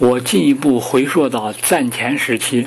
[0.00, 2.66] 我进一步回溯到战前时期，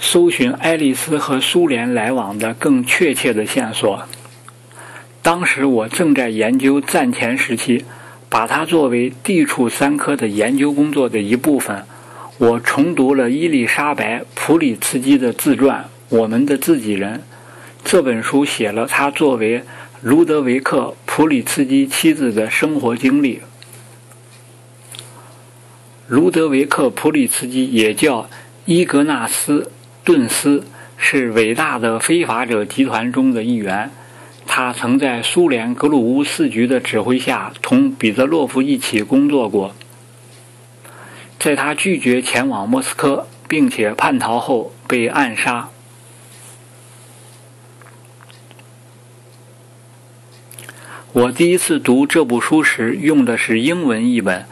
[0.00, 4.02] 搜寻爱丽丝和苏联来往的更确切的线索。
[5.22, 7.84] 当时我正在研究战前时期，
[8.28, 11.84] 把它作为地处三科的研究工作的一部分。
[12.38, 15.84] 我重读了伊丽莎白·普里茨基的自传
[16.16, 17.18] 《我们的自己人》。
[17.84, 19.62] 这本书写了他作为
[20.00, 23.40] 卢德维克·普里茨基妻子的生活经历。
[26.12, 28.28] 卢德维克·普里茨基也叫
[28.66, 29.60] 伊格纳斯·
[30.04, 30.66] 顿斯，
[30.98, 33.90] 是伟大的非法者集团中的一员。
[34.46, 39.74] 他曾在苏联格鲁乌斯局的指挥下同彼得洛夫一起工作过。
[41.38, 45.70] 在他拒绝前往莫斯科并且叛逃后被暗杀。
[51.14, 54.44] 我第一次读这部书时用的是英文译本。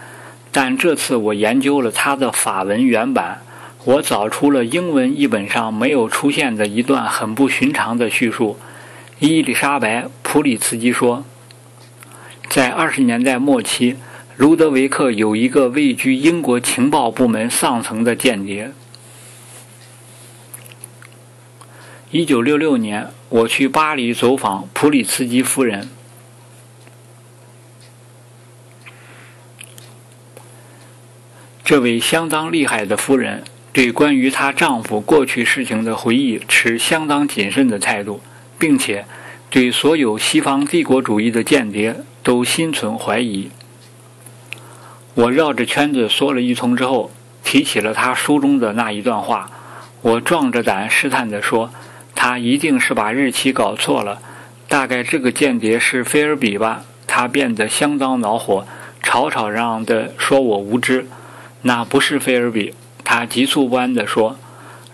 [0.53, 3.43] 但这次我研究了它的法文原版，
[3.85, 8.59] 我找出了英文译本上没有出现的一段很不寻常的叙述。
[9.21, 11.25] 伊丽莎白·普里茨基说，
[12.49, 13.97] 在二十年代末期，
[14.37, 18.73] 卢德维克有一个位居英国情报部门上层的间谍。
[22.11, 25.89] 一九六六年，我去巴黎走访普里茨基夫人。
[31.71, 38.21] 这位相当厉害的夫人对关于她丈夫过去事情的回忆持相当谨慎的态度，
[38.59, 39.07] 并且
[39.51, 43.51] 对所有西方帝国主义的间谍都心存怀疑。
[45.15, 47.13] 我绕着圈子说了一通之后，
[47.45, 49.49] 提起了他书中的那一段话。
[50.01, 51.71] 我壮着胆试探地说
[52.17, 54.21] ：“他一定是把日期搞错了，
[54.67, 58.67] 大概这个间谍是菲尔比吧？”他变得相当恼火，
[59.05, 61.07] 吵吵嚷嚷地说我无知。
[61.63, 64.39] 那不是菲尔比，他急促不安地说：“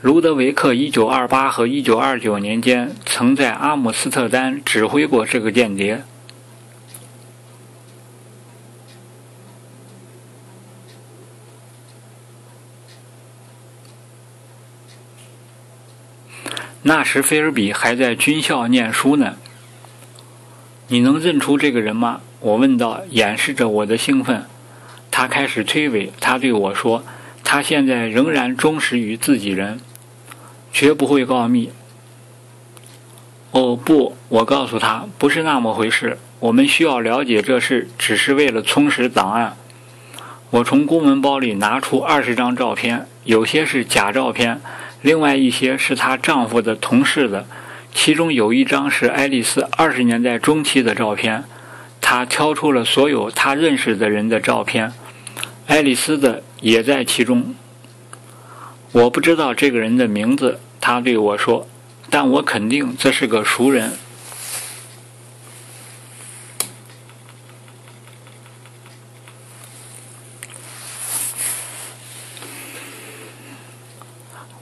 [0.03, 6.03] 卢德维克1928和1929年间曾在阿姆斯特丹指挥过这个间谍。”
[16.83, 19.37] 那时菲尔比还在军校念书呢。
[20.89, 22.21] 你能认出这个人吗？
[22.39, 24.47] 我问道，掩饰着我的兴奋。
[25.19, 27.03] 他开始推诿，他对我说
[27.43, 29.81] ：“他现在仍然忠实于自己人，
[30.75, 31.71] 绝不会告密。”
[33.53, 36.19] 哦，不，我告诉他，不是那么回事。
[36.41, 39.57] 我们需要了解这事，只是为了充实档案。
[40.51, 44.61] 我从公文包里拿出二十张照片，有些是假照片，
[45.01, 47.47] 另外一些是她丈夫的同事的。
[47.95, 51.45] 其中有一张是爱丽丝二十年代中期的照片，
[52.03, 54.93] 他挑出了所有他认识的人的照片。
[55.67, 57.55] 爱丽丝的也在其中。
[58.93, 61.69] 我不知道这个人的名字，他对我说，
[62.09, 63.93] 但我肯定这是个熟人。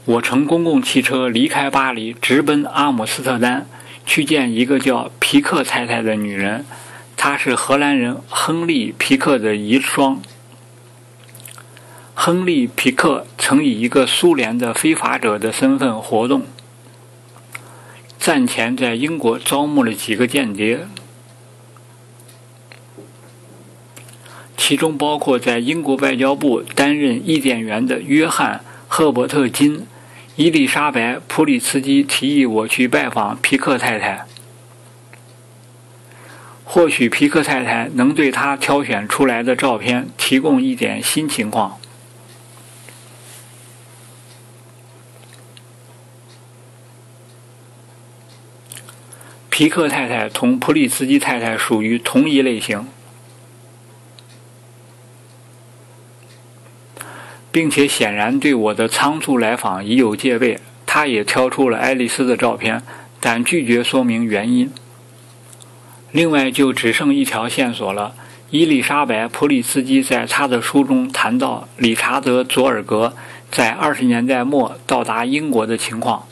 [0.07, 3.67] 我乘公共汽车离开巴黎，直奔阿姆斯特丹，
[4.05, 6.65] 去见一个叫皮克太太的女人，
[7.17, 10.19] 她是荷兰人亨利·皮克的遗孀。
[12.27, 16.45] 亨利·皮克曾以一个苏联的非法者的身份活动，
[18.19, 20.87] 战前在英国招募了几个间谍，
[24.57, 28.57] 其中包括在英国外交部担任译电员的约翰·
[28.89, 29.87] 赫伯特·金。
[30.37, 34.25] 伊丽莎白·普里茨基提议我去拜访皮克太太，
[36.65, 41.79] 或许皮克太太能对他挑选出来的照片提供一点新情况。
[49.57, 52.89] 皮克太太同普里茨基太太属于同一类型，
[57.53, 60.59] 并且显然对我的仓促来访已有戒备。
[60.85, 62.83] 他也挑出了爱丽丝的照片，
[63.21, 64.73] 但拒绝说明原因。
[66.11, 68.17] 另外，就只剩一条线索了：
[68.51, 73.15] 伊丽莎白·普里茨基在他的书中谈到理查德·佐尔格
[73.53, 76.27] 在二十年代末到达英国的情况。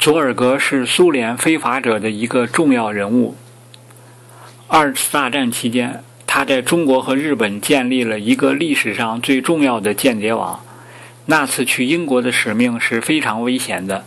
[0.00, 3.36] 佐尔格是苏联非法者的一个重要人物。
[4.66, 10.60] 二次大战期间，他在中国和日本建立了一个历史上最重要的间谍网。
[11.26, 14.06] 那次去英国的使命是非常危险的，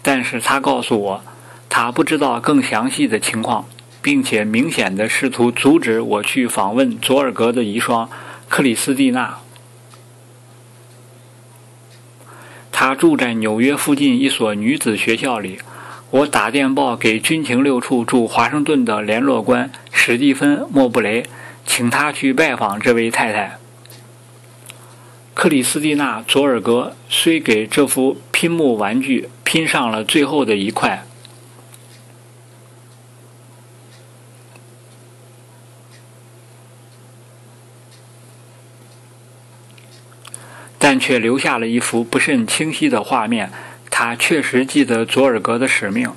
[0.00, 1.22] 但是他告诉我，
[1.68, 3.66] 他不知道更详细的情况。
[4.00, 8.06] 并且明显的试图阻止我去访问佐尔格的遗孀
[8.50, 9.38] 克里斯蒂娜。
[12.76, 15.58] 她住在纽约附近一所女子学校里。
[16.10, 21.24] 我打电报给军情六处驻华盛顿的联络官史蒂芬·莫布雷，
[21.64, 23.58] 请他去拜访这位太太。
[25.34, 31.03] 克里斯蒂娜·佐尔格虽给这幅拼木玩具拼上了最后的一块，
[40.98, 43.50] 却留下了一幅不甚清晰的画面。
[43.90, 46.10] 他确实记得佐尔格的使命，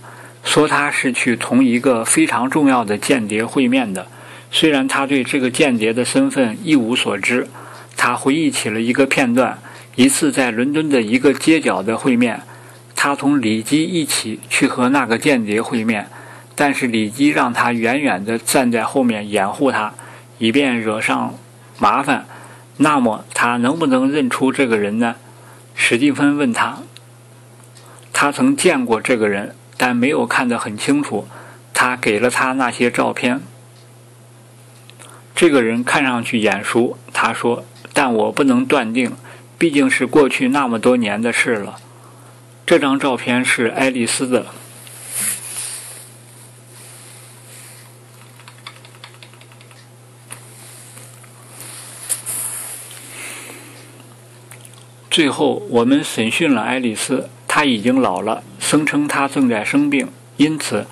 [0.44, 4.08] 说他是去同一个非常重要的间谍会面的。
[4.50, 7.48] 虽然他对这个间谍的身份一无所知，
[7.96, 9.60] 他回忆起了一个片段：
[9.96, 12.42] 一次在伦敦的一个街角的会面，
[12.96, 16.08] 他同李基一起去和那个间谍会面，
[16.56, 19.94] 但是李基让他远远地站在后面掩护他，
[20.40, 21.36] 以便惹上
[21.78, 22.26] 麻烦。
[22.78, 25.16] 那么他能不能认出这个人呢？
[25.74, 26.80] 史蒂芬问他。
[28.14, 31.28] 他曾见过这个人，但没有看得很清楚。
[31.74, 33.42] 他给了他那些照片。
[35.36, 37.64] 这个人看上去眼熟，他说，
[37.94, 39.12] 但我不能断定，
[39.58, 41.78] 毕竟是过去那么多年的事了。
[42.66, 44.48] 这张照片是爱丽丝的。
[55.18, 57.28] 最后，我们审讯了爱丽丝。
[57.48, 60.86] 她已经老了，声称她正在生病，因此，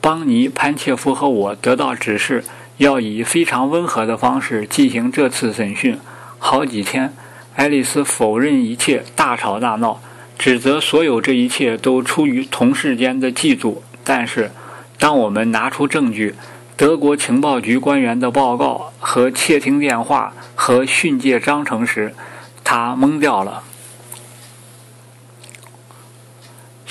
[0.00, 2.44] 邦尼·潘切夫和我得到指示，
[2.76, 5.98] 要以非常温和的方式进行这次审讯。
[6.38, 7.12] 好几天，
[7.56, 10.00] 爱丽丝否认一切，大吵大闹，
[10.38, 13.78] 指责所有这一切都出于同事间的嫉妒。
[14.04, 14.52] 但是，
[14.96, 16.36] 当我们拿出证据，
[16.76, 22.14] 德国情报局官员的报告和窃听电话和训诫章程时，
[22.62, 23.64] 他懵掉了。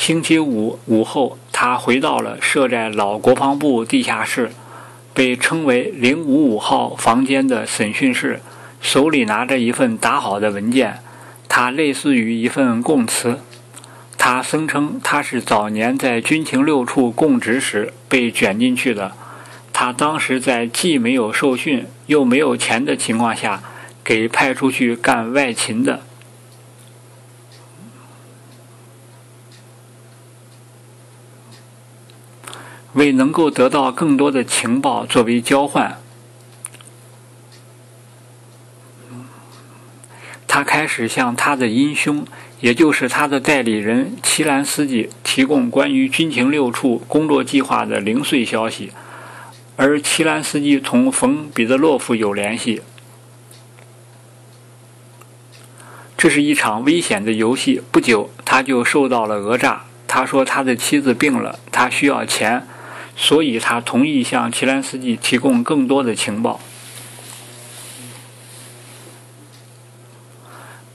[0.01, 4.49] 星期五午后，他回到了设在老国防部地下室，
[5.13, 8.41] 被称为“零五五号房间”的审讯室，
[8.81, 10.97] 手里拿着一份打好的文件，
[11.47, 13.41] 它类似于一份供词。
[14.17, 19.11] 他声称他是早年在军情六处供职时被卷进去的。
[19.71, 23.61] 他当时在既没有受训又没有钱的情况下，
[24.03, 26.01] 给派出去干外勤的。
[32.93, 35.97] 为能够得到更多的情报作为交换，
[40.47, 42.25] 他开始向他的阴兄，
[42.59, 48.91] 也就是他的代理人齐兰斯基提供关于军情六处工作计划的零碎消息，
[49.77, 52.81] 而齐兰斯基同冯彼得洛夫有联系。
[56.17, 57.81] 这是一场危险的游戏。
[57.89, 59.83] 不久，他就受到了讹诈。
[60.05, 62.67] 他说他的妻子病了，他需要钱。
[63.15, 66.59] 所以他同意向齐兰斯基提供更多的情报。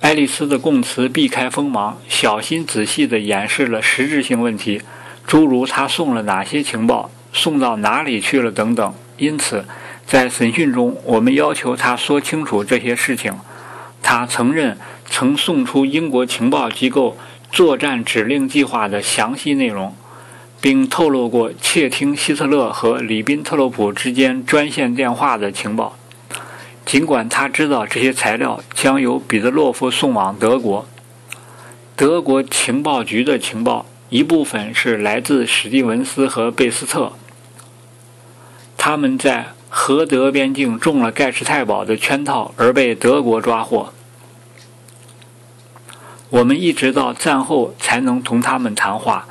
[0.01, 4.83] 爱丽丝的供词避开锋芒，小心仔细地演示了实质性问题，
[5.27, 8.95] 诸如他送了哪些情报、送到哪里去了等等。
[9.17, 9.65] 因此，
[10.07, 13.35] 在审讯中，我们要求他说清楚这些事情。
[14.01, 17.19] 他承认曾送出英国情报机构
[17.51, 19.97] 作战指令计划的详细内容。
[20.67, 25.97] 并透露过窃听希特勒和里宾特洛普之间专线电话的情报，
[26.85, 30.85] 尽管他知道这些材料将由彼得洛夫送往德国。
[31.95, 37.13] 德国情报局的情报一部分是来自史蒂文斯和贝斯特，
[38.77, 43.93] 他们在荷德边境中了盖世太保的圈套而被德国抓获。
[46.31, 49.29] 我们一直到战后才能同他们谈话。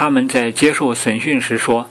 [0.00, 1.86] 他们在接受审讯时说：“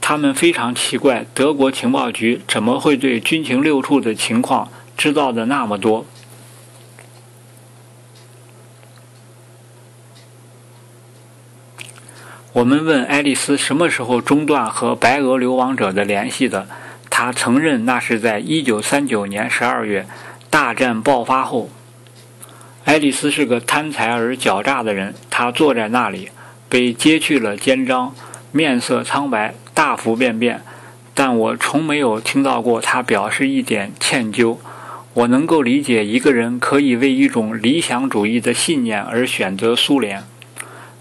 [0.00, 6.06] 他们非常奇怪，德国情报局怎么会对军情六处的情况知道的那么多。”
[12.52, 16.68] 我们问爱丽丝什么时候中断和白俄流亡者的联系的，
[17.10, 20.06] 她承认那是在1939年12月，
[20.48, 21.68] 大战爆发后。
[22.84, 26.30] 爱丽丝是个贪财而狡诈的人，她坐在那里。
[26.72, 28.14] 被揭去了肩章，
[28.50, 30.62] 面色苍白，大腹便便，
[31.12, 34.56] 但我从没有听到过他表示一点歉疚。
[35.12, 40.24] 我能够理解一个人可以为一种理想主义的信念而选择苏联，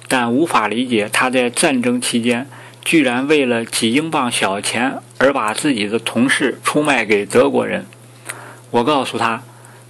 [0.09, 2.49] 但无法理解他在战争期间
[2.83, 7.85] 居然为了几英镑小钱而把自己的同事出卖给德国人。
[8.71, 9.43] 我告诉他，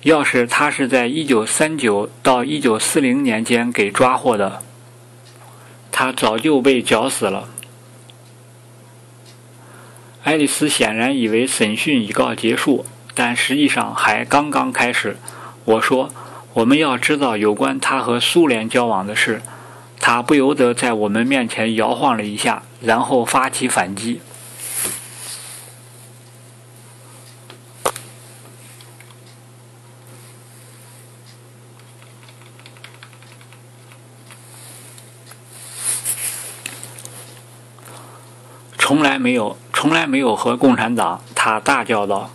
[0.03, 4.61] 要是他是在1939到1940年间给抓获的，
[5.91, 7.49] 他早就被绞死了。
[10.23, 15.17] 爱丽丝显然以为审讯已告结束，但实际上还刚刚开始。
[15.65, 16.09] 我说
[16.53, 19.41] ：“我们要知道有关他和苏联交往的事。”
[19.99, 24.19] 他不由得在我们面前摇晃了一下，然后发起反击。
[38.91, 41.21] 从来没有，从来没有和共产党！
[41.33, 42.29] 他大叫道。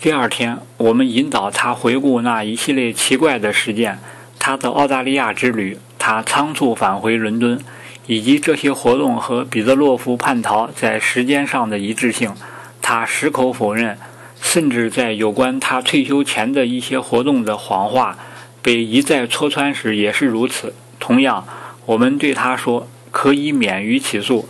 [0.00, 3.98] 第二天，我们引导他回顾那一系列奇怪的事件。
[4.38, 7.60] 他的澳大利亚之旅，他仓促返回伦敦，
[8.06, 12.34] 以及这些活动和彼得洛夫叛逃在时间上的一致性，
[12.80, 13.98] 他矢口否认。
[14.40, 18.16] 甚至在有关他退休前的一些活动的谎话
[18.62, 20.72] 被一再戳穿时也是如此。
[20.98, 21.46] 同样，
[21.84, 24.48] 我们对他说可以免于起诉，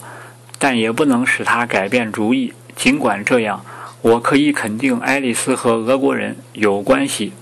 [0.59, 2.53] 但也不能使他改变主意。
[2.77, 3.65] 尽管这样，
[4.03, 7.33] 我可以肯定爱丽丝和俄国人有关系。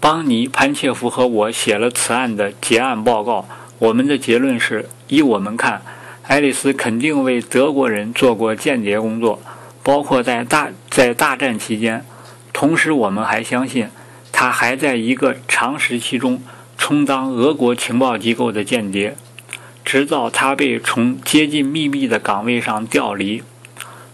[0.00, 3.48] 邦尼·潘切夫和我写了此案的结案报告。
[3.80, 5.82] 我们的结论是：依我们看，
[6.22, 9.40] 爱丽丝肯定为德国人做过间谍工作，
[9.82, 12.04] 包括在大在大战期间。
[12.52, 13.88] 同时，我们还相信，
[14.40, 16.40] 他还在一个长时期中
[16.76, 19.16] 充当俄国情报机构的间谍，
[19.84, 23.42] 直到他被从接近秘密的岗位上调离。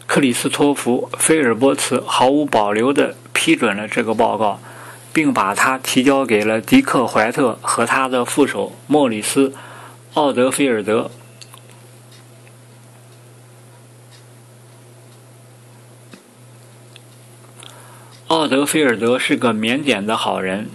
[0.07, 4.59] 克里斯托弗·菲尔波茨毫无保留地批准了这个报告。
[5.13, 9.49] 并把它提交给了迪克·怀特和他的副手莫里斯·
[10.15, 11.11] 奥德菲尔德。
[18.45, 20.69] 奥德菲尔德是个腼腆的好人，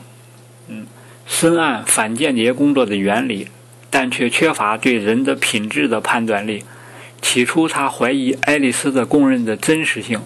[0.69, 0.87] 嗯，
[1.27, 3.47] 深谙反间谍工作的原理，
[3.91, 6.65] 但却缺乏对人的品质的判断力。
[7.21, 10.19] 起初，他怀疑爱丽丝的供认的真实性。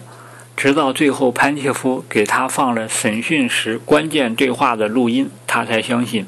[0.56, 6.24] 直到最后，潘切夫给他放了审讯时关键对话的录音，他才相信。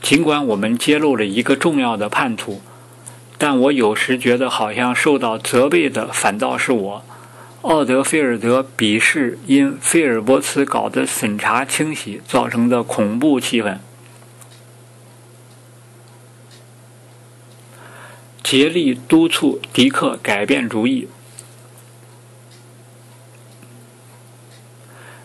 [0.00, 2.60] 尽管我们揭露了一个重要的叛徒，
[3.44, 7.04] 但我有时觉得好像受到责备的反倒是我。
[7.62, 13.78] 奥德菲尔德鄙视因菲尔伯茨搞的审查清洗造成的恐怖气氛。
[18.44, 21.08] 竭力督促迪克改变主意。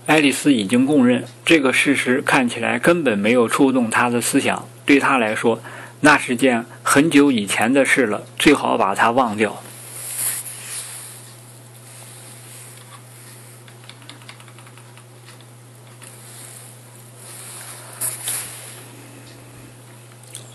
[0.08, 4.68] 爱丽丝已经供认，这个事实看起来根本没有触动她的思想。
[4.88, 5.62] 对她来说，
[6.00, 9.62] 那是件很久以前的事了，最好把它忘掉。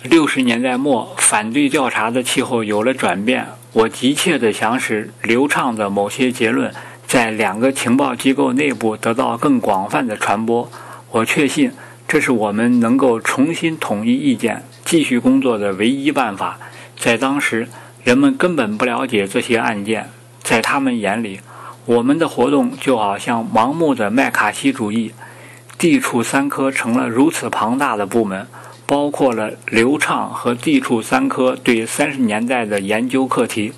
[0.03, 3.47] 六十年代末，反对调查的气候有了转变。
[3.73, 6.75] 我急切地想使流畅的某些结论
[7.07, 10.71] 在两个情报机构内部得到更广泛的传播。
[11.13, 11.73] 我确信，
[12.07, 16.59] 这是我们能够重新统一意见、继续工作的唯一办法。
[16.99, 17.67] 在当时，
[18.05, 20.11] 人们根本不了解这些案件，
[20.43, 21.41] 在他们眼里，
[21.87, 25.15] 我们的活动就好像盲目的麦卡锡主义。
[25.79, 28.47] 地处三科成了如此庞大的部门。
[28.85, 33.73] 包括了流畅和地处三科对三十年代的研究课题。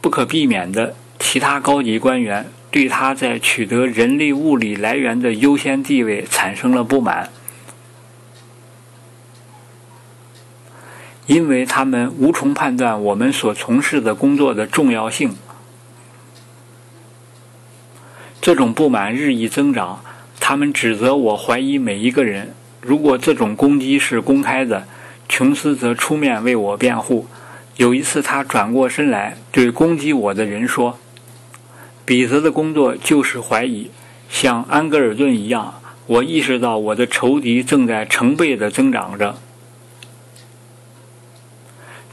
[0.00, 7.30] 不可避免的，其他高级官员对他在取得人力物力来源的优先地位产生了不满，
[11.26, 15.34] 因为他们无从判断我们所从事的工作的重要性。
[18.40, 20.04] 这种不满日益增长。
[20.38, 22.54] 他们指责我怀疑每一个人。
[22.82, 24.86] 如果这种攻击是公开的，
[25.26, 27.26] 琼斯则出面为我辩护。
[27.78, 30.98] 有一次，他转过身来对攻击我的人说
[32.04, 33.90] ：“彼得的工作就是怀疑，
[34.28, 39.38] 像安格尔顿一样。”我意识到我的仇敌正在成倍地增长着。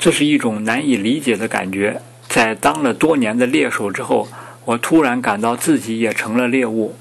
[0.02, 2.02] 这是一种难以理解的感觉。
[2.28, 4.28] 在当了多年的猎手之后，
[4.66, 6.96] 我突然感到自己也成了猎物。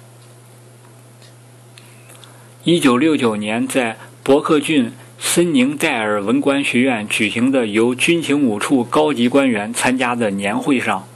[2.64, 11.06] 一九六九年，在伯克郡森宁戴尔文官学院举行的由军情五处高级官员参加的年会上，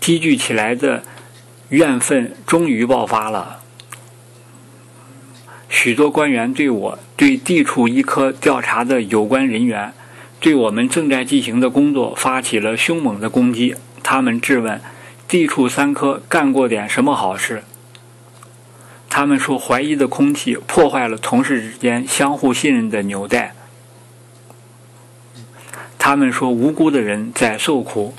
[0.00, 1.02] 积聚起来的
[1.68, 3.61] 怨愤终于爆发了。
[5.74, 9.94] 许多官员对我、对地处一科调查的有关人员、
[10.38, 13.74] 对我们正在进行的工作发起了凶猛的攻击。
[14.02, 14.78] 他们质问
[15.26, 17.64] 地处三科干过点什么好事。
[19.08, 23.54] 他们说，怀疑的空气破坏了同事之间相互信任的纽带。
[25.98, 28.14] 他们说，无辜的人在受苦。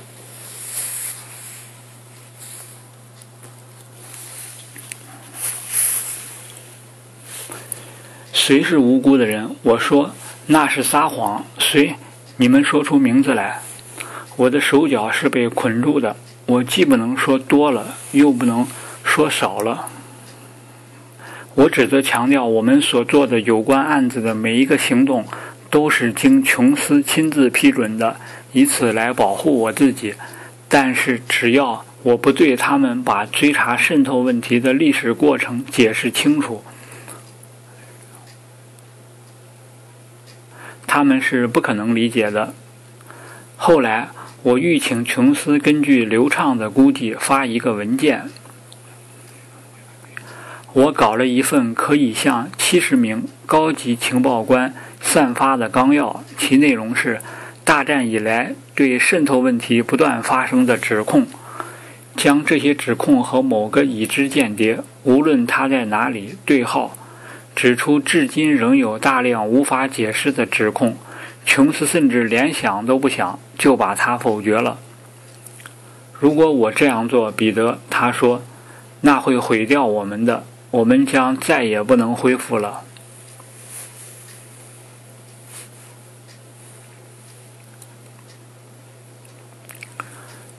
[8.45, 9.55] 谁是无辜的人？
[9.61, 10.11] 我说
[10.47, 11.45] 那是撒谎。
[11.59, 11.95] 谁？
[12.35, 13.61] 你们说出名字来。
[14.35, 18.67] 我的手脚是被捆住的，我既不能说多了，又不能
[19.01, 19.87] 说少了。
[21.55, 25.23] 我只得强调，我们所做的有关案子的每一个行动，
[25.69, 28.17] 都是经琼斯亲自批准的，
[28.51, 30.15] 以此来保护我自己。
[30.67, 36.61] 但是，只要我不对他们把追查渗透问题的历史过程解释清楚。
[40.95, 42.53] 他们是不可能理解的。
[43.57, 44.09] 后来，
[44.43, 48.29] 我欲请琼斯根据流畅的估计发一个文件。
[50.73, 54.71] 我搞了一份可以向七十名高级情报官
[55.01, 57.19] 散发的纲要，其内容是：
[57.63, 61.25] 大战以来对渗透问题不断发生的指控，
[62.15, 66.95] 将这些指控和某个已知间谍，无论他在哪里对号。
[67.55, 70.97] 指出，至今仍有大量无法解释的指控，
[71.45, 74.79] 琼斯甚至连想都不想就把它否决了。
[76.19, 78.41] 如果我这样做，彼得，他说，
[79.01, 82.81] 那会毁掉我们的，我们将再也不能恢复了。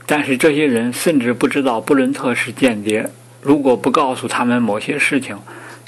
[0.07, 5.39] 但是这些人甚至不知道布伦特是间谍，如果不告诉他们某些事情。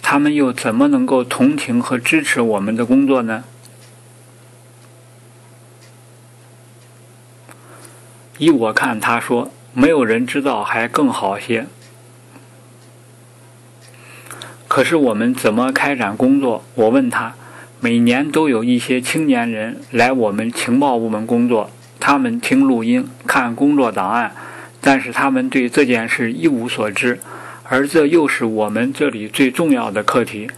[0.09, 3.43] 他们又怎么能够同情和支持我们的工作呢？
[8.39, 11.67] 依我看，他说没有人知道还更好些。
[14.69, 16.63] 可是我们怎么开展工作？
[16.77, 17.35] 我问他。
[17.81, 24.33] 每年都有一些青年人来我们情报部门工作，他们听录音、看工作档案，
[24.81, 27.19] 但是他们对这件事一无所知。
[27.69, 30.49] 而这又是我们这里最重要的课题，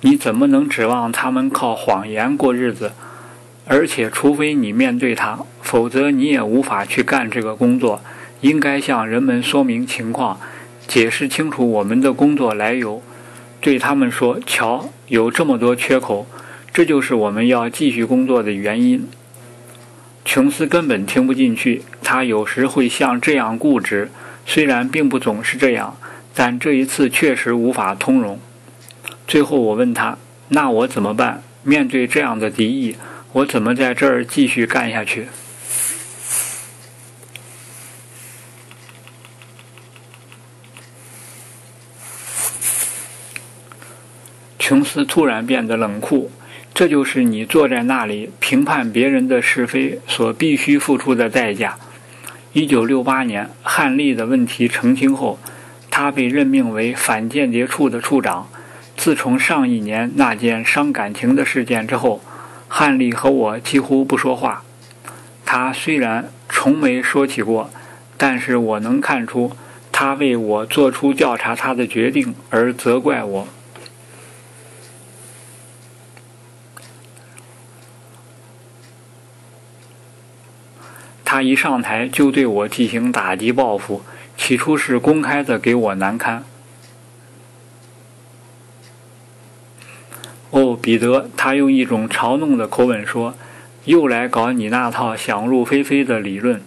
[0.00, 2.92] 你怎么能指望他们靠谎言过日子？
[3.66, 8.00] 而且，除非你面对他，否则你也无法去干这个工作。
[8.40, 10.38] 应该向人们说明情况，
[10.86, 13.02] 解释清楚我们的工作来由，
[13.60, 16.26] 对他们说：“瞧，有这么多缺口，
[16.72, 19.08] 这就是我们要继续工作的原因。”
[20.26, 24.10] 琼斯根本听不进去，他有时会像这样固执，
[24.44, 25.96] 虽然并不总是这样。
[26.34, 28.40] 但这一次确实无法通融。
[29.26, 30.18] 最后我问他
[30.48, 31.42] ：“那我怎么办？
[31.62, 32.96] 面对这样的敌意，
[33.32, 35.28] 我怎么在这儿继续干下去？”
[44.58, 46.30] 琼斯突然变得冷酷。
[46.74, 51.78] 这就是你坐在那里评判别人的是非所必须付出的代价。
[52.52, 55.38] 一九六八年，汉利的问题澄清后。
[55.96, 58.48] 他被任命为反间谍处的处长。
[58.96, 62.20] 自从上一年那件伤感情的事件之后，
[62.66, 64.64] 汉利和我几乎不说话。
[65.46, 67.70] 他虽然从没说起过，
[68.16, 69.52] 但是我能看出
[69.92, 73.46] 他为我做出调查他的决定而责怪我。
[81.24, 84.02] 他一上台就对我进行打击报复。
[84.46, 86.44] 起初是公开的给我难堪。
[90.50, 93.34] 哦，彼得，他用一种嘲弄的口吻说
[93.86, 96.60] ：“又来搞你那套想入非非的理论。”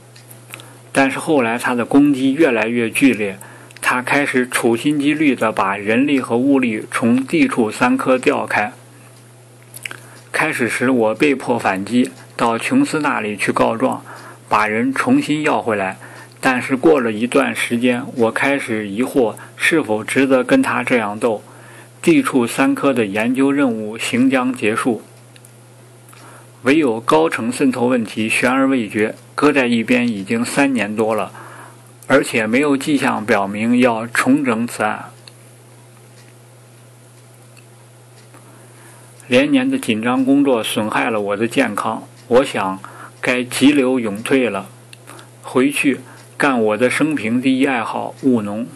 [0.91, 3.37] 但是后来他的攻击越来越剧烈，
[3.79, 8.73] 他开始处心积虑地把人力和物力从地处三科调开。
[10.31, 14.03] 开始时我被迫反击，到琼斯那里去告状，
[14.49, 15.97] 把人重新要回来。
[16.39, 21.43] 但是过了一段时间，我开始疑惑是否值得跟他这样斗。
[21.99, 25.01] 地处三科的研究任务行将结束，
[26.61, 31.33] 唯有高层渗透问题悬而未决，搁在一边已经三年多了，
[32.05, 35.05] 而且没有迹象表明要重整此案。
[39.27, 42.79] 连年的紧张工作损害了我的健康，我想
[43.19, 44.69] 该急流勇退了，
[45.41, 45.99] 回去
[46.37, 48.67] 干我的生平第一爱好——务农。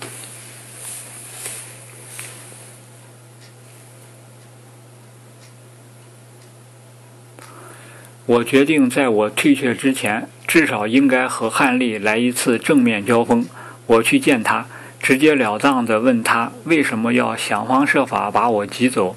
[8.25, 13.45] 我决定在我退却之前，至少应该和汉丽来一次正面交锋。
[13.85, 14.65] 我去见他，
[14.99, 19.15] 直截了当地问他为什么要想方设法把我挤走。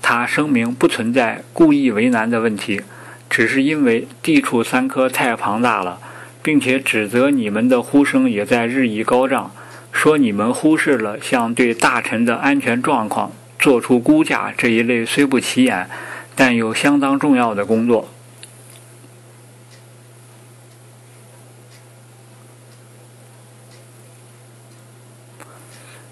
[0.00, 2.82] 他声明不存在故意为难的问题，
[3.28, 6.00] 只是因为地处三科太庞大了，
[6.42, 9.52] 并且指责你们的呼声也在日益高涨，
[9.92, 15.88] 说你们忽视了像对大臣的安全状况做出估价这一类虽不起眼，
[16.34, 18.08] 但又相当重要的工作。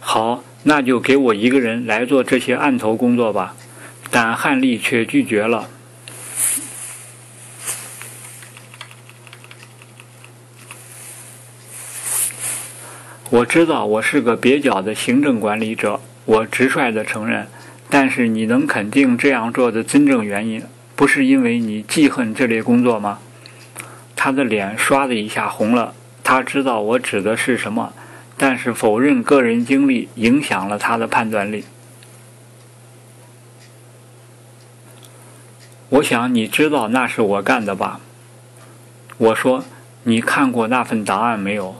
[0.00, 3.54] 好，那就给我一个人来做这些案头工作吧。
[4.10, 5.68] 但汉丽却拒绝了。
[13.30, 17.46] 我知道我是个蹩脚的行政管理者，我直率地承认。
[17.90, 20.62] 但是你能肯定这样做的真正原因，
[20.96, 23.18] 不是因为你记恨这类工作吗？
[24.16, 25.94] 他的脸唰的一下红了。
[26.24, 27.92] 他知道我指的是什么。
[28.40, 31.64] 但是否认个人经历影响了他的判断力。
[35.88, 38.00] 我想你知道那是我干的吧？
[39.16, 39.64] 我说
[40.04, 41.74] ：“你看过那份档案没有？”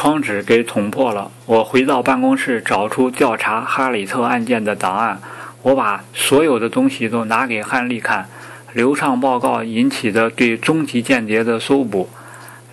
[0.00, 1.28] 窗纸给捅破了。
[1.44, 5.20] 我回到办公室，找出调查哈里特案件的档案。
[5.62, 8.28] 我把所有的东西都拿给汉丽看。
[8.72, 12.08] 流畅报告引起的对中级间谍的搜捕，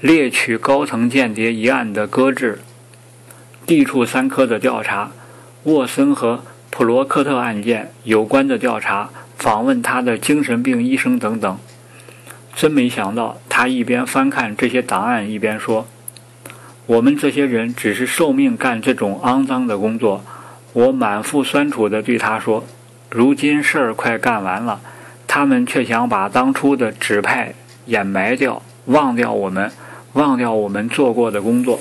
[0.02, 2.60] 猎取高层间谍一案的搁置，
[3.66, 5.10] 地处三科的调查，
[5.64, 9.10] 沃森和普罗克特案件有关的调查，
[9.40, 11.58] 访问他的精神病医生等等。
[12.54, 15.88] 真没想到，他一边翻看这些档案，一边说
[16.86, 20.24] ：“我们这些人只是受命干这种肮脏的工作。”
[20.74, 22.66] 我满腹酸楚地对他说
[23.10, 24.82] ：“如今事儿快干完了。”
[25.28, 27.54] 他们却想把当初的指派
[27.86, 29.72] 掩埋掉，忘掉我们，
[30.14, 31.80] 忘掉我们做过的工作。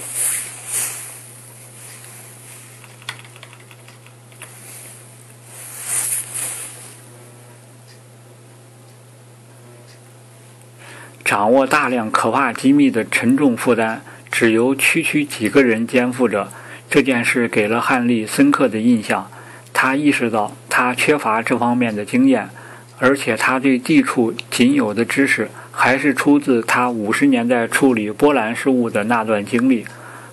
[11.24, 14.02] 掌握大量可怕机密的沉重负担，
[14.36, 16.48] 只由区区几个人肩负着。
[16.90, 19.30] 这件事给了汉利深刻的印象，
[19.72, 22.50] 他意识到他缺乏这方面的经验。
[22.98, 29.86] 而且他对地处仅有的知识，还是出自他五十年代处理波兰事务的那段经历。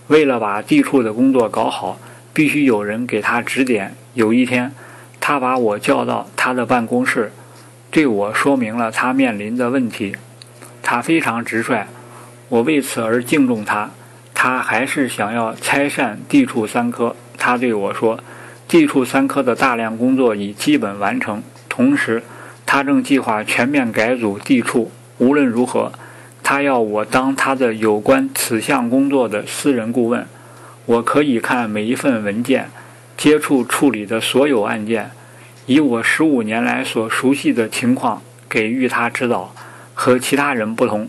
[0.08, 2.00] 为了把地处的工作搞好，
[2.34, 3.96] 必须有人给他指点。
[4.16, 4.72] 有一天，
[5.20, 7.32] 他把我叫到他的办公室，
[7.92, 10.16] 对我说明了他面临的问题。
[10.82, 11.86] 他非常直率，
[12.52, 13.90] 我为此而敬重他。
[14.34, 17.16] 他还是想要拆散地处三科。
[17.38, 18.20] 他对我说
[18.68, 22.22] ：“地处三科的大量工作已基本完成，同时。”
[22.66, 24.92] 他正计划全面改组地处。
[25.18, 25.94] 无论如何，
[26.44, 30.26] 他要我当他的有关此项工作的私人顾问。
[30.86, 32.70] 我可以看每一份文件，
[33.16, 35.12] 接触处理的所有案件，
[35.68, 39.54] 以我十五年来所熟悉的情况给予他指导。
[39.94, 41.08] 和其他人不同，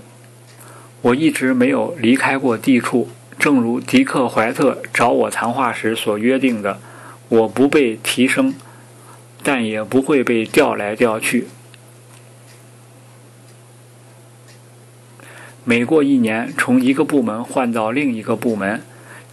[1.02, 3.10] 我一直没有离开过地处。
[3.38, 6.80] 正如迪克·怀特找我谈话时所约定的，
[7.28, 8.54] 我不被提升。
[9.42, 11.48] 但也不会被调来调去。
[15.64, 18.82] 每过一年，从一个部门换到另一个部门，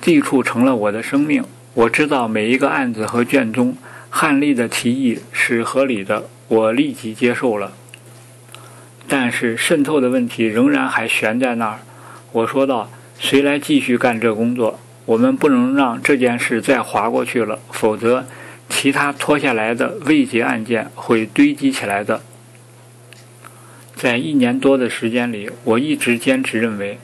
[0.02, 1.44] 地处成了我的生命。
[1.76, 3.78] 我知道每一个案子和卷宗，
[4.10, 7.74] 汉丽的提议是合理的，我立即接受了。
[9.10, 11.80] 但是渗透的问题仍然还悬在那儿。
[12.32, 14.80] 我说道：“谁来继续干这工作？
[15.06, 18.26] 我们不能让这件事再划过去了，否则……”
[18.72, 22.22] 其他拖下来的未结案件会堆积起来的。
[23.96, 27.00] 在一年多的时间里，我一直坚持认为，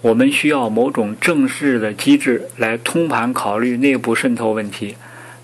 [0.00, 4.94] 我们需要某种正式的机制来通盘考虑内部渗透问题。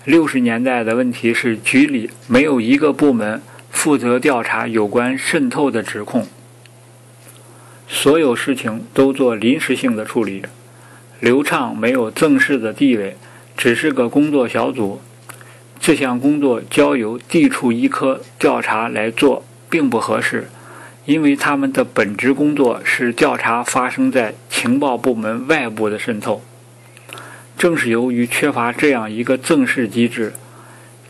[0.05, 3.41] 六十年代的问题是，局里没有一个部门
[3.85, 6.25] 负责调查有关渗透的指控，
[7.87, 10.41] 所有事情都做临时性的处理。
[11.19, 13.15] 刘畅没有正式的地位，
[13.55, 15.01] 只是个工作小组。
[15.79, 20.49] 这项工作交由地处一科调查来做并不合适，
[21.05, 26.41] 因为他们的本职工作是调查发生在情报部门外部的渗透。
[27.55, 30.33] 正是由于缺乏这样一个正式机制，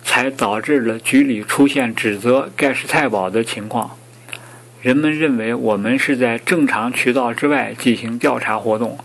[0.06, 3.98] 才导致了局里出现指责盖世太保的情况。
[4.82, 8.98] 人们认为我们是在正常渠道之外进行调查活动。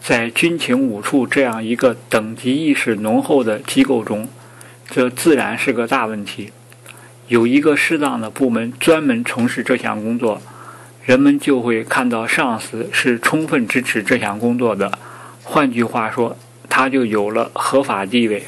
[0.00, 4.26] 在军情五处这样一个等级意识浓厚的机构中，
[4.90, 6.50] 这自然是个大问题。
[7.28, 10.42] 有一个适当的部门专门从事这项工作，
[11.04, 14.98] 人们就会看到上司是充分支持这项工作的。
[15.44, 16.36] 换句话说，
[16.68, 18.44] 他就有了合法地位。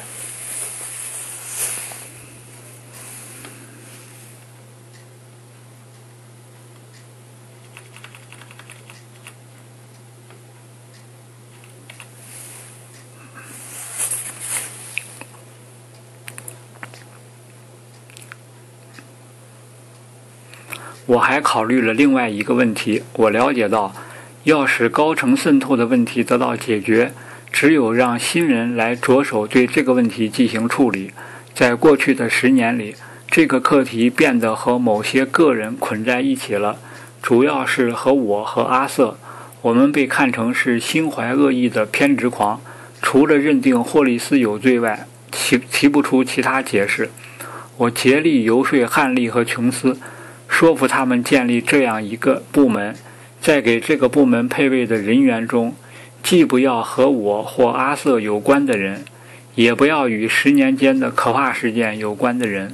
[21.07, 23.03] 我还考虑了另外一个问题。
[23.13, 23.93] 我了解到，
[24.43, 27.13] 要使高层渗透的问题得到解决，
[27.51, 31.11] 只有让新人来着手对这个问题进行处理。
[31.53, 32.95] 在过去的十年里，
[33.29, 36.77] 这个课题变得和某些个人捆在一起了，
[37.21, 39.17] 主要是和我和阿瑟。
[39.61, 42.59] 我们被看成是心怀恶意的偏执狂，
[43.01, 47.09] 除了认定霍利斯有罪外，提提不出其他解释。
[47.77, 49.99] 我竭力游说汉利和琼斯。
[50.55, 52.95] 说服他们建立这样一个部门，
[53.41, 55.75] 在给这个部门配备的人员中，
[56.23, 59.03] 既不要和我或阿瑟有关的人，
[59.55, 62.73] 也不要与十年间的可怕事件有关的人。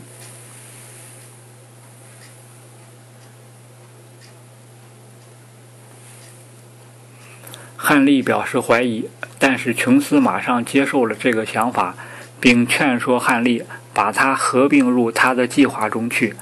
[7.75, 11.95] 汉利表示怀疑，但是琼斯马上接受了这个想法，
[12.39, 16.35] 并劝说汉利把它合并入他的计划中去。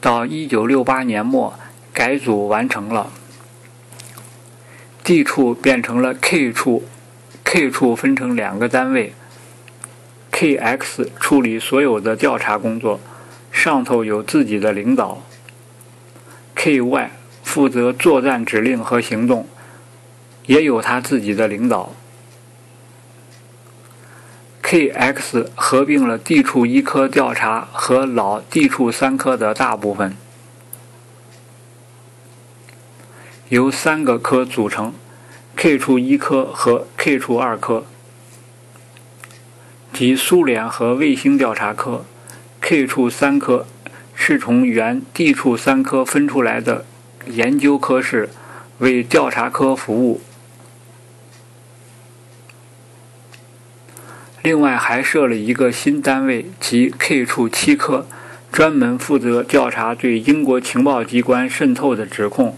[0.00, 1.52] 到一九六八年末，
[1.92, 3.12] 改组完成了
[5.04, 6.84] ，D 处变成了 K 处
[7.44, 9.12] ，K 处分成两个单位
[10.32, 12.98] ，KX 处理所有的调查工作，
[13.52, 15.22] 上头有自己的领导
[16.56, 17.08] ；KY
[17.42, 19.46] 负责作战指令和行动，
[20.46, 21.92] 也有他自己的领导。
[24.70, 30.16] KX 合并了 D 处一科调查和老 D 处三科的大部分，
[33.48, 34.94] 由三个科组成
[35.56, 37.84] ：K 处一科和 K 处二科，
[39.92, 42.04] 即苏联和卫星调查科。
[42.60, 43.66] K 处三科
[44.14, 46.84] 是从原 D 处三科分出来的
[47.26, 48.30] 研究科室，
[48.78, 50.20] 为调查科服务。
[54.42, 58.06] 另外还设了一个新单位，即 K 处七科，
[58.50, 62.56] 专门负责调查对英国情报机关渗透的指控。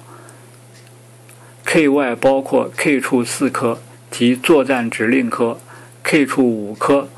[1.64, 3.81] K 外包括 K 处四科，
[4.12, 5.59] 即作战指令科
[6.05, 7.09] ；K 处五科，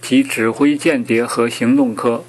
[0.00, 2.22] 即指挥间谍和行动科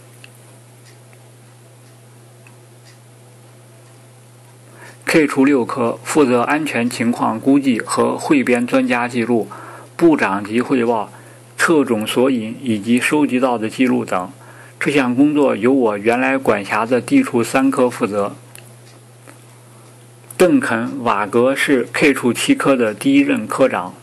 [5.06, 9.48] ；K 处六科负责安全情况估计和汇编专家记录、
[9.96, 11.14] 部长级汇报。
[11.64, 14.30] 特种索引以及收集到的记录等，
[14.78, 18.36] 这项工作由我原来管辖的地处三科负责。
[20.36, 23.94] 邓肯·瓦格是 K 处七科的第一任科长。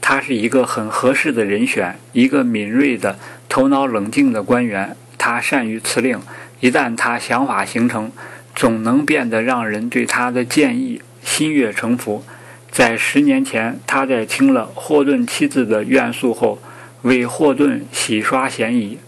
[0.00, 4.96] 他是一个很合适的人选，一个敏锐的、头脑冷静的官员。
[5.20, 6.20] 他善于辞令。
[6.60, 8.10] 一旦他想法形成，
[8.54, 12.24] 总能变得让人对他的建议心悦诚服。
[12.70, 16.60] 在十年前，他在听了霍顿妻子的怨诉后，
[17.02, 18.98] 为霍顿洗刷嫌疑，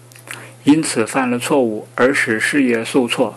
[0.64, 3.36] 因此犯了错误而使事业受挫。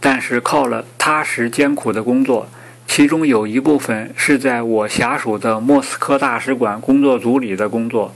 [0.00, 2.48] 但是靠了踏实艰苦的工作，
[2.86, 8.14] 其中有一部分是在我辖属的莫斯科大使馆工作组里的工作。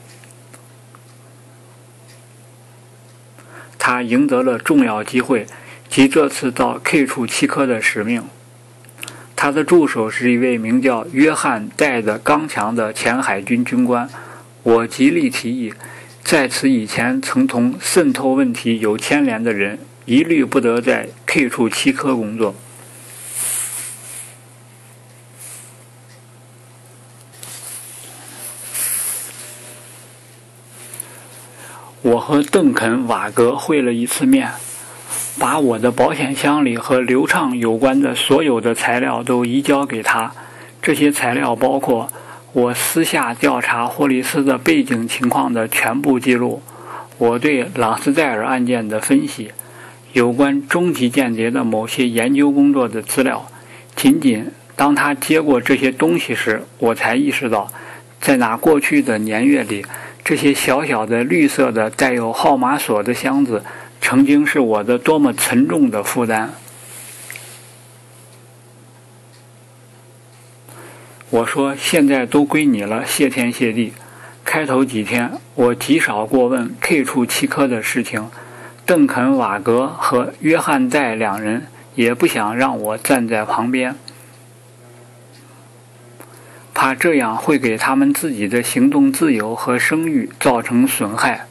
[3.87, 5.47] 他赢得了重要机会，
[5.91, 8.23] 即这次到 K 处七科的使命。
[9.37, 14.09] 他的助手是一位名叫约翰·戴的刚强的前海军军官。
[14.63, 15.75] 我极力提议，
[16.23, 22.55] 在此以前曾同渗透问题有牵连的人，一律不得在 K 处七科工作。
[32.05, 34.51] 我和邓肯·瓦格会了一次面，
[35.39, 40.31] 把我的保险箱里和流畅有关的所有的材料都移交给他。
[40.83, 42.11] 这些材料包括
[42.53, 46.63] 我私下调查霍利斯的背景情况的全部记录，
[47.17, 49.53] 我对朗斯戴尔案件的分析，
[50.13, 53.49] 有关终极间谍的某些研究工作的资料。
[53.97, 57.73] 仅仅当他接过这些东西时，我才意识到，
[58.21, 59.87] 在那过去的年月里，
[60.25, 63.63] 这些小小的绿色的带有号码锁的箱子，
[64.01, 66.55] 曾经是我的多么沉重的负担。
[71.29, 73.93] 我说：“现在都归你了，谢天谢地。”
[74.45, 78.31] 开头几天，我极少过问 K 处七科的事情。
[78.87, 83.97] 邓肯·瓦格和约翰·戴两人也不想让我站在旁边，
[86.75, 91.47] 怕这样会给他们自己的行动自由和声誉造成损害。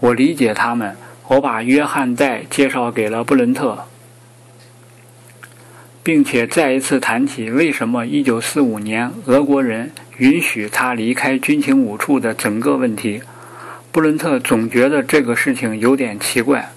[0.00, 0.96] 我理解他们，
[1.28, 3.84] 我把约翰·戴介绍给了布伦特。
[6.02, 13.22] 并且再一次谈起为什么1945年俄国人允许他离开军情五处的整个问题，
[13.92, 16.70] 布伦特总觉得这个事情有点奇怪。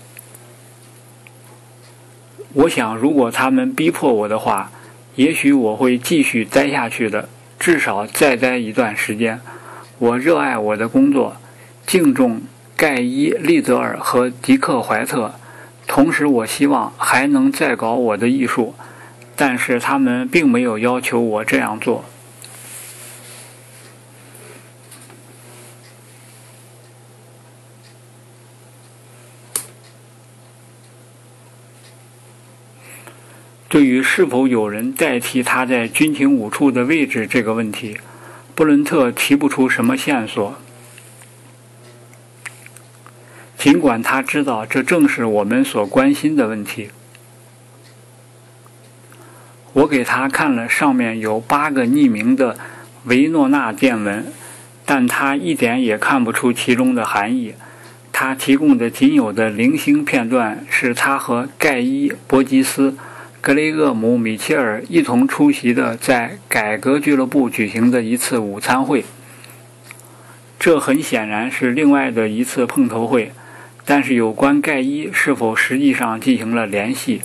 [2.52, 4.70] 我想，如果他们逼迫我的话，
[5.16, 9.40] 也许我会继续待下去的，至少再待一段时间。
[10.00, 11.38] 我热爱我的工作，
[11.86, 12.42] 敬重
[12.76, 15.36] 盖伊·利泽尔和迪克·怀特，
[15.86, 18.74] 同时我希望还能再搞我的艺术。
[19.36, 22.06] 但是他们并没有要求我这样做。
[33.74, 37.98] 对于是否有人代替他在军情五处的位置这个问题，
[38.54, 40.56] 布伦特提不出什么线索。
[43.58, 46.92] 尽管他知道这正是我们所关心的问题。
[49.74, 52.60] 我给他看了上面有八个匿名的
[53.06, 54.24] 维诺纳电文，
[54.86, 57.56] 但他一点也看不出其中的含义。
[58.12, 62.92] 他提供的仅有的零星片段是他和盖伊·伯吉斯·
[63.44, 69.04] 格雷厄姆·米切尔一同出席的在改革俱乐部举行的一次午餐会。
[70.58, 73.34] 这很显然是另外的一次碰头会，
[73.84, 77.24] 但是有关盖伊是否实际上进行了联系？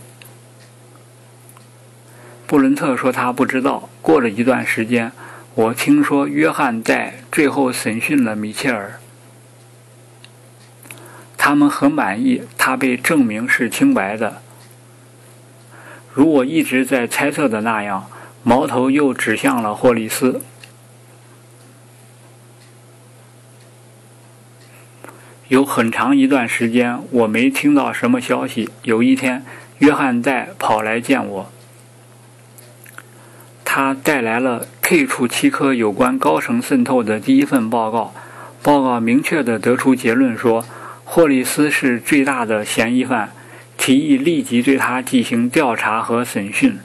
[2.48, 3.88] 布伦特说他不知道。
[4.02, 5.12] 过了一段时间，
[5.54, 8.98] 我听说约翰在最后审讯了米切尔。
[11.36, 14.42] 他们很满意，他被证明是清白的。
[16.18, 18.06] 如我一直在猜测的那样，
[18.42, 20.40] 矛头又指向了霍利斯。
[25.46, 28.68] 有很长一段时间，我没听到什么消息。
[28.82, 29.44] 有一天，
[29.78, 31.52] 约翰在跑来见我。
[33.64, 38.12] 他带来了 K 处七科有关高层渗透的第一份报告。
[38.60, 40.64] 报告明确地得出结论说，
[41.04, 43.30] 霍利斯是最大的嫌疑犯，
[43.78, 46.78] 提议立即对他进行调查和审讯。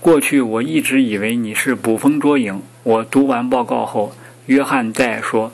[0.00, 2.62] 过去我一直以为你是捕风捉影。
[2.84, 4.14] 我读完报告后，
[4.46, 5.52] 约翰再说：“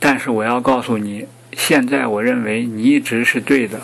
[0.00, 3.80] 但是我要告诉你。”现在我认为你一直是对的。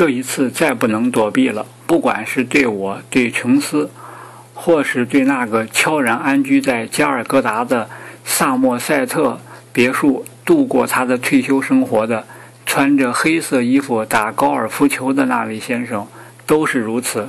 [0.00, 3.90] 这一次再不能躲避了，不管是对我、对琼斯，
[4.54, 7.86] 或是对那个悄然安居在加尔各答的
[8.24, 9.38] 萨默塞特
[9.74, 12.24] 别墅度过他的退休生活的。
[12.64, 16.06] 穿着黑色衣服打高尔夫球的那位先生，
[16.46, 17.28] 都是如此。